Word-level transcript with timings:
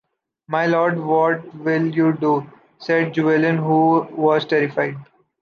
My 0.47 0.65
Lord! 0.65 0.97
What 0.99 1.53
will 1.53 1.85
you 1.89 2.13
do? 2.13 2.47
said 2.79 3.13
Julien, 3.13 3.57
who 3.57 4.07
was 4.13 4.45
terrified. 4.45 4.97